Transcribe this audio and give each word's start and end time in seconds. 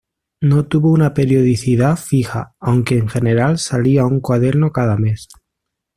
No 0.41 0.65
tuvo 0.65 0.89
una 0.91 1.13
periodicidad 1.13 1.95
fija 1.95 2.55
aunque 2.59 2.97
en 2.97 3.07
general 3.07 3.59
salía 3.59 4.03
un 4.03 4.19
cuaderno 4.19 4.71
cada 4.71 4.97
mes. 4.97 5.27